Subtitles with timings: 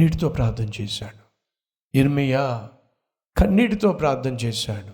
[0.00, 1.18] కన్నీటితో ప్రార్థన చేశాడు.
[1.94, 2.68] ఇర్మియా
[3.36, 4.92] కన్నీటితో ప్రార్థన చేశాడు.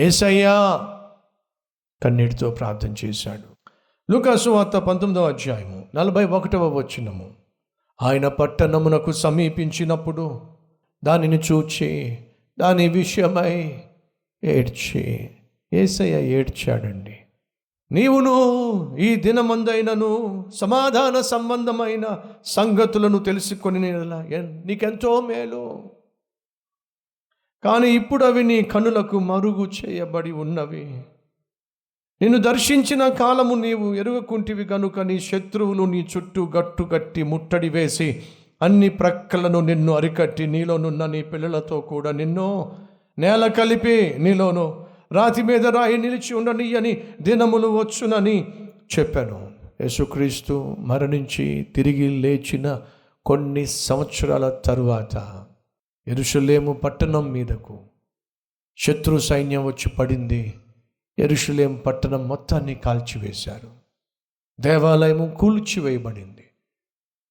[0.00, 0.76] ఏసయ్యా
[2.02, 3.70] కన్నీటితో ప్రార్థన చేశాడు.
[4.12, 7.34] లూకాసు వార్త పంతొమ్మిదవ అధ్యాయము నలభై ఒకటవ వచ్చినము
[8.02, 10.40] ఆయన పట్టణమునకు సమీపించినప్పుడు
[11.04, 12.18] దానిని చూచి
[12.58, 13.82] దాని విషయమై
[14.44, 15.30] ఏడ్చి
[15.72, 17.18] ఏసయ్య ఏడ్చాడండి.
[17.92, 23.92] నీవును ఈ దినమందైనను సమాధాన సంబంధమైన సంగతులను తెలుసుకొని
[24.66, 25.82] నీకెంతో మేలు.
[27.64, 31.02] కానీ ఇప్పుడు అవి నీ కనులకు మరుగు చేయబడి ఉన్నవి.
[32.22, 38.22] నిన్ను దర్శించిన కాలము నీవు ఎరుగకుంటివి కనుక నీ శత్రువులు నీ చుట్టూ గట్టు కట్టి ముట్టడి వేసి
[38.62, 42.76] అన్ని ప్రక్కలను నిన్ను అరికట్టి నీలోనున్న నీ పిల్లలతో కూడా నిన్ను
[43.18, 48.48] నేల కలిపి నీలోను రాతి మీద రాయి నిలిచి ఉండని అని దినములు వచ్చునని
[48.98, 49.52] చెప్పాను.
[49.80, 52.80] యేసుక్రీస్తు మరణించి తిరిగి లేచిన
[53.26, 55.46] కొన్ని సంవత్సరాల తరువాత
[56.08, 57.80] ఎరుషులేము పట్టణం మీదకు
[58.78, 60.54] శత్రు సైన్యం వచ్చి పడింది.
[61.18, 63.70] ఎరుషులేం పట్టణం మొత్తాన్ని కాల్చివేశారు.
[64.60, 66.44] దేవాలయము కూల్చివేయబడింది.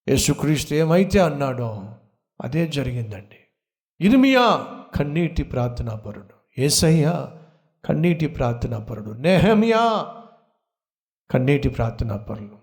[0.08, 1.82] యేసుక్రీస్తు ఏమైతే అన్నాడో
[2.42, 3.36] అదే జరిగిందండి.
[4.00, 4.66] ఇర్మియా
[4.96, 7.30] కన్నీటి ప్రార్థనాపరుడు ఏసయ్యా
[7.88, 10.06] కన్నీటి ప్రార్థనాపరుడు నెహమియా
[11.30, 12.56] కన్నీటి ప్రార్థనాపరులు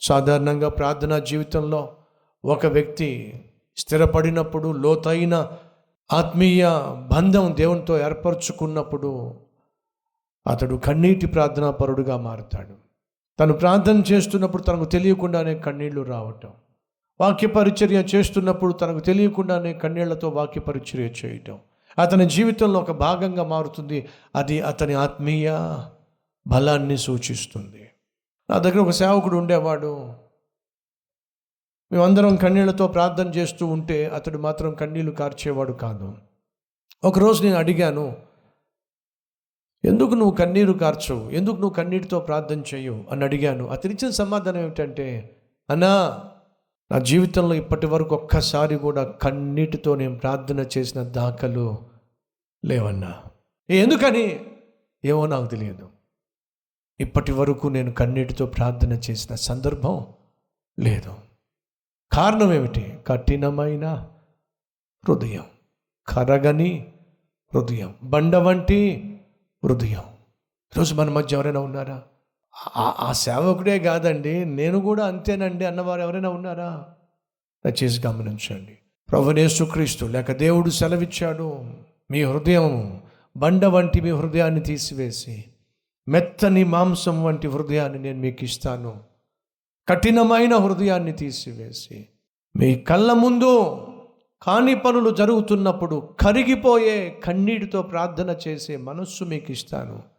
[0.00, 1.96] సాధారణంగా ప్రార్థనా జీవితంలో
[2.44, 3.40] ఒక వ్యక్తి
[3.76, 5.52] స్థిరపడినప్పుడు లోతైన
[6.12, 6.68] ఆత్మీయ
[7.12, 9.40] బంధం దేవునితో ఏర్పరచుకున్నప్పుడు
[10.46, 12.74] అతడు కన్నీటి ప్రార్థనాపరుడుగా మారుతాడు.
[13.40, 16.50] తను ప్రార్థన చేస్తున్నప్పుడు తనకు తెలియకుండానే కన్నీళ్ళు రావటం.
[17.20, 21.58] వాక్య పరిచర్య చేస్తున్నప్పుడు తనకు తెలియకుండానే కన్నీళ్ళతో వాక్య పరిచర్య చేయటం.
[21.98, 24.08] అతని జీవితంలో ఒక భాగంగా మారుతుంది.
[24.36, 25.78] అది అతని ఆత్మీయ
[26.46, 27.90] బలాన్ని సూచిస్తుంది.
[28.50, 30.12] నా దగ్గర ఒక సేవకుడు ఉండేవాడు.
[31.92, 36.14] మేమందరం కన్నీళ్ళతో ప్రార్థన చేస్తూ ఉంటే అతడు మాత్రం కన్నీళ్ళు కార్చేవాడు కాదు.
[37.04, 38.16] ఒకరోజు నేను అడిగాను
[39.84, 41.30] ఎందుకు నువ్వు కన్నీరు కార్చవు?
[41.30, 43.04] ఎందుకు నువ్వు కన్నీటితో ప్రార్థన చేయవు?
[43.10, 43.68] అని అడిగాను.
[43.68, 45.36] అతనిచ్చిన సమాధానం ఏమిటంటే
[45.70, 46.20] అన్నా
[46.94, 51.86] నా జీవితంలో ఇప్పటి వరకు ఒక్కసారి కూడా కన్నీటితో నేను ప్రార్థన చేసిన దాఖలు
[52.64, 53.22] లేవన్నా.
[53.70, 54.46] ఎందుకని?
[55.04, 55.88] ఏమో నాకు తెలియదు.
[57.00, 60.06] ఇప్పటి వరకు నేను కన్నీటితో ప్రార్థన చేసిన సందర్భం
[60.78, 61.14] లేదు.
[62.12, 62.98] కారణం ఏమిటి?
[63.06, 64.08] కఠినమైన
[65.08, 65.44] హృదయం.
[66.08, 66.92] కరగని
[67.54, 67.94] హృదయం.
[68.02, 69.16] బండ వంటి
[69.64, 70.02] హృదయం.
[70.74, 72.02] ఈరోజు మన మధ్య ఎవరైనా ఉన్నారా?
[72.76, 76.84] ఆ- సేవకుడే కాదండి నేను కూడా అంతేనండి అన్నవారు ఎవరైనా ఉన్నారా?
[77.66, 78.78] దయచేసి గమనించండి.
[79.10, 81.64] ప్రభునేసుక్రీస్తు లేక దేవుడు సెలవిచ్చాడు
[82.10, 83.02] మీ హృదయం
[83.36, 85.44] బండ వంటి మీ హృదయాన్ని తీసివేసి
[86.08, 89.00] మెత్తని మాంసం వంటి హృదయాన్ని నేను మీకు ఇస్తాను.
[89.88, 92.08] కఠినమైన హృదయాన్ని తీసివేసి
[92.56, 93.86] మీ కళ్ళ ముందు
[94.42, 100.13] కాని పనులు జరుగుతున్నప్పుడు కరిగిపోయే కన్నీటితో ప్రార్థన చేసే మనస్సు మీకు ఇస్తాను.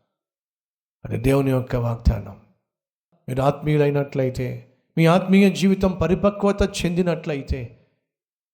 [1.06, 2.36] అది దేవుని యొక్క వాగ్దానం.
[3.30, 4.68] మీరు ఆత్మీయులైనట్లయితే
[4.98, 7.78] మీ ఆత్మీయ జీవితం పరిపక్వత చెందినట్లయితే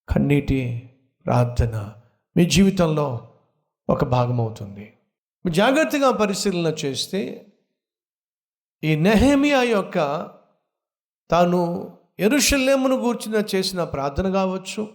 [0.09, 0.89] కన్నీటి
[1.25, 1.93] ప్రార్థన
[2.37, 3.29] మీ జీవితంలో
[3.89, 4.93] ఒక భాగం అవుతుంది
[5.49, 7.47] జాగ్రత్తగా పరిశీలన చేస్తే
[8.83, 9.97] ఈ నెహమియా యొక్క
[11.29, 14.87] తాను ఎరుషలేమును గూర్చిన చేసిన ప్రార్థన కావచ్చు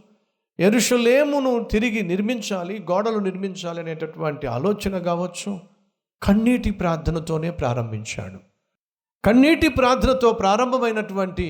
[0.58, 5.75] ఎరుషలేమును తిరిగి నిర్మించాలి గోడలు నిర్మించాలి అనేటటువంటి ఆలోచన కావచ్చు
[6.22, 8.38] కన్నీటి ప్రార్థనతోనే ప్రారంభించాడు.
[9.24, 11.46] కన్నీటి ప్రార్థనతో ప్రారంభమైనటువంటి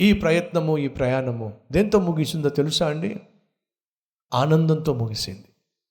[0.00, 3.20] ఈ ప్రయత్నము ఈ ప్రయాణము దేంతో ముగిసిందో తెలుసా అండి?
[4.34, 5.44] ఆనందంతో ముగిసింది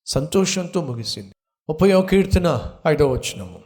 [0.05, 1.33] సంతోషంతో ముగిసింది.
[1.69, 3.59] ముప్పయో కీర్తన ఐదో వచ్చినము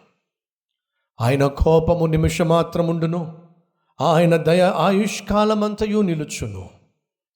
[1.22, 3.42] ఆయన కోపము నిమిషమాత్రముండును
[4.02, 6.70] ఆయన దయ ఆయుష్కాలమంతయు నిలుచును.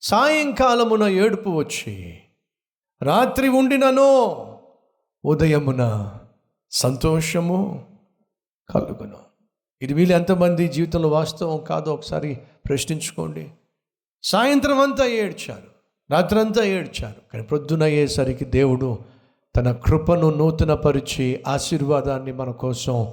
[0.02, 2.20] సాయంకాలమున ఏడుపు వచ్చి
[3.02, 4.09] రాత్రి ఉండినను
[5.25, 6.14] ఉదయమున
[6.73, 7.85] సంతోషము
[8.70, 9.17] కలుగును.
[9.81, 12.40] ఇది వీళ్ళు ఎంతమంది జీవితంలో వాస్తవం కాదో ఒకసారి
[12.70, 13.52] ప్రశ్నించుకోండి.
[14.23, 15.73] సాయంత్రం అంతా ఏడ్చారు
[16.11, 18.99] రాత్రంతా ఏడ్చారు కానీ ప్రొద్దున అయ్యేసరికి దేవుడు
[19.55, 23.11] తన కృపను నూతనపరిచి ఆశీర్వాదాన్ని మన కోసం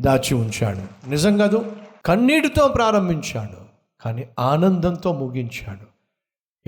[0.00, 1.10] దాచి ఉంచాడు.
[1.10, 3.64] నిజం కాదు కన్నీటితో ప్రారంభించాడు
[4.00, 5.86] కానీ ఆనందంతో ముగించాడు.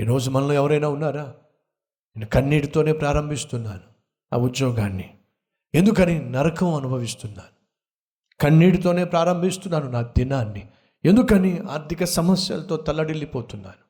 [0.00, 1.23] ఈరోజు మనలో ఎవరైనా ఉన్నారా?
[2.17, 3.81] నేను కన్నీటితోనే ప్రారంభిస్తున్నాను
[4.32, 5.11] ఆ ఉద్యోగాన్ని.
[5.75, 7.55] ఎందుకని నరకం అనుభవిస్తున్నాను?
[8.41, 10.67] కన్నీటితోనే ప్రారంభిస్తున్నాను నా దినాన్ని.
[11.05, 13.85] ఎందుకని ఆర్థిక సమస్యలతో తల్లడిల్లిపోతున్నాను?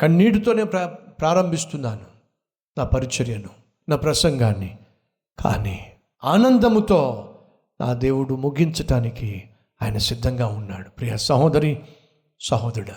[0.00, 2.04] కన్నీటితోనే ప్రా ప్రారంభిస్తున్నాను
[2.78, 3.48] నా పరిచర్యను
[3.88, 4.78] నా ప్రసంగాన్ని.
[5.38, 5.92] కానీ
[6.24, 7.32] ఆనందముతో
[7.80, 9.50] నా దేవుడు ముగించటానికి
[9.82, 10.90] ఆయన సిద్ధంగా ఉన్నాడు.
[10.90, 11.80] ప్రియ సహోదరి
[12.40, 12.96] సహోదరుడా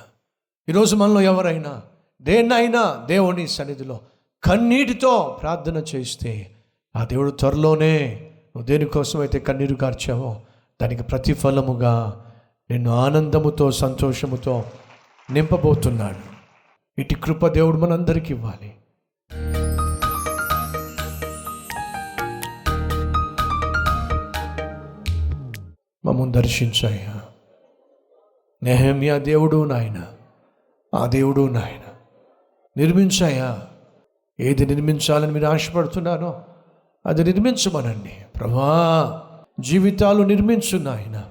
[0.70, 1.82] ఈరోజు మనలో ఎవరైనా
[2.22, 4.00] దేన్నైనా దేవుని సన్నిధిలో
[4.44, 6.56] కన్నీటితో ప్రార్థన చేస్తే
[6.96, 10.42] ఆ దేవుడు త్వరలోనే నువ్వు దేనికోసమైతే కన్నీరు కార్చావో
[10.82, 12.26] దానికి ప్రతిఫలముగా
[12.72, 14.64] నిన్ను ఆనందముతో సంతోషముతో
[15.32, 16.40] నింపబోతున్నాడు.
[17.02, 18.74] ఇటు కృప దేవుడు మనందరికీ ఇవ్వాలి.
[26.06, 27.22] మమ్మల్ని దర్శించాయా
[28.64, 30.06] నెహమ్యా దేవుడు నాయన
[30.96, 31.82] ఆ దేవుడు నాయన
[32.78, 33.68] నిర్మించాయా
[34.40, 36.42] ఏది నిర్మించాలని మీరు ఆశపడుతున్నానో
[37.06, 38.40] అది నిర్మించమనండి.
[38.40, 39.22] ప్రభా
[39.60, 41.22] జీవితాలు నిర్మించు నాయన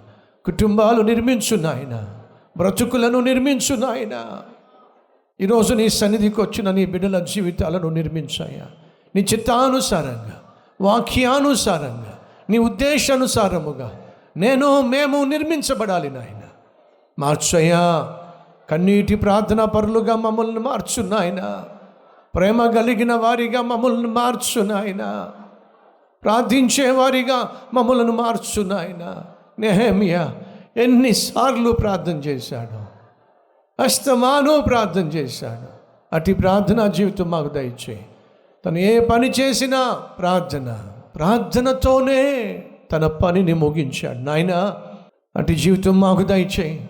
[0.45, 2.21] కుటుంబాలు నిర్మించు నాయన
[2.57, 4.39] బ్రతుకులను నిర్మించు నాయన.
[5.41, 8.67] ఈరోజు నీ సన్నిధికి వచ్చిన నీ బిడ్డల జీవితాలను నిర్మించాయా?
[9.15, 10.43] నీ చిత్తానుసారంగా
[10.81, 12.19] వాక్యానుసారంగా
[12.51, 14.01] నీ ఉద్దేశానుసారముగా
[14.37, 16.41] నేను మేము నిర్మించబడాలి నాయన.
[17.19, 18.17] మార్చయ్యా
[18.71, 21.65] కన్నీటి ప్రార్థన పరులుగా మమ్మల్ని మార్చు నాయన.
[22.35, 25.31] ప్రేమ కలిగిన వారిగా మమ్మల్ని మార్చు నాయన.
[26.23, 30.35] ప్రార్థించేవారిగా మమ్మలను మార్చున్నాయన మార్చు నెహమియా
[30.77, 32.79] ఎన్నిసార్లు ప్రార్థన చేశాడు.
[33.83, 35.69] అస్తమానో ప్రార్థన చేశాడు.
[36.15, 38.07] అటు ప్రార్థనా జీవితం మాకు దయచేయి
[38.67, 42.23] తను ఏ పని చేసినా ప్రార్థన ప్రార్థనతోనే
[42.93, 44.19] తన పనిని ముగించాడు.
[44.19, 44.77] నాయన
[45.37, 46.89] అటు జీవితం మాకు దయచేయి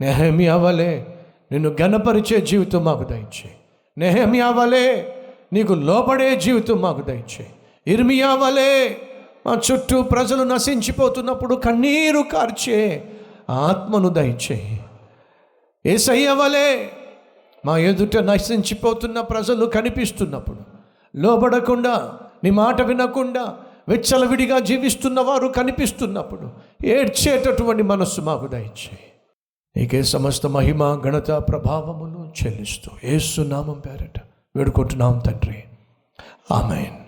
[0.00, 1.06] నెహమి అవ్వలే
[1.52, 3.56] నిన్ను గణపరిచే జీవితం మాకు దయచేయి
[3.98, 5.16] నెహమి అవ్వలే
[5.52, 7.53] నీకు లోపడే జీవితం మాకు దయచేయి
[7.86, 9.00] ఇర్మియా వలే
[9.46, 13.08] మా చుట్టూ ప్రజలు నశించిపోతున్నప్పుడు కన్నీరు కార్చే
[13.50, 14.80] ఆత్మను దయచేయి
[15.86, 16.90] ఏసయ్య వలే
[17.66, 20.58] మా ఎదుట నశించిపోతున్న ప్రజలు కనిపిస్తున్నప్పుడు
[21.16, 23.56] లోబడకుండా నీ మాట వినకుండా
[23.88, 26.50] వెచ్చలవిడిగా జీవిస్తున్న వారు కనిపిస్తున్నప్పుడు
[26.86, 28.98] ఏడ్చేటటువంటి మనస్సు మాకు దయచేయి
[29.76, 34.18] నీకే సమస్త మహిమ ఘనత ప్రభావమును చెల్లిస్తూ ఏసునామం పేరట
[34.56, 35.64] వేడుకుంటున్నాం తండ్రి.
[36.50, 37.03] ఆమెన్.